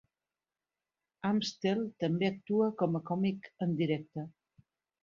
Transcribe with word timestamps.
Amstell 1.29 1.83
també 2.05 2.31
actua 2.33 2.73
com 2.81 2.99
a 3.01 3.05
còmic 3.13 3.53
en 3.69 3.79
directe. 3.85 4.31